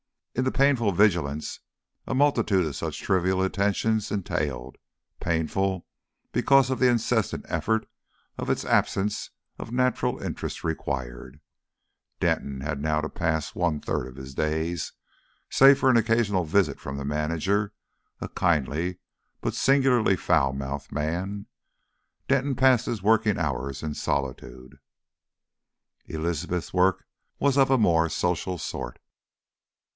In 0.33 0.45
the 0.45 0.51
painful 0.51 0.93
vigilance 0.93 1.59
a 2.07 2.15
multitude 2.15 2.65
of 2.65 2.75
such 2.75 3.01
trivial 3.01 3.43
attentions 3.43 4.09
entailed, 4.11 4.77
painful 5.19 5.85
because 6.31 6.71
of 6.71 6.79
the 6.79 6.87
incessant 6.89 7.45
effort 7.47 7.85
its 8.39 8.65
absence 8.65 9.29
of 9.59 9.71
natural 9.71 10.17
interest 10.23 10.63
required, 10.63 11.39
Denton 12.19 12.61
had 12.61 12.81
now 12.81 13.01
to 13.01 13.09
pass 13.09 13.53
one 13.53 13.79
third 13.79 14.07
of 14.07 14.15
his 14.15 14.33
days. 14.33 14.93
Save 15.51 15.77
for 15.77 15.91
an 15.91 15.97
occasional 15.97 16.45
visit 16.45 16.79
from 16.79 16.97
the 16.97 17.05
manager, 17.05 17.73
a 18.19 18.27
kindly 18.29 18.97
but 19.41 19.53
singularly 19.53 20.15
foul 20.15 20.51
mouthed 20.53 20.91
man, 20.91 21.45
Denton 22.27 22.55
passed 22.55 22.87
his 22.87 23.03
working 23.03 23.37
hours 23.37 23.83
in 23.83 23.93
solitude. 23.93 24.79
Elizabeth's 26.05 26.73
work 26.73 27.05
was 27.37 27.55
of 27.57 27.69
a 27.69 27.77
more 27.77 28.09
social 28.09 28.57
sort. 28.57 28.97